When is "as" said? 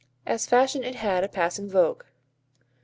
0.25-0.47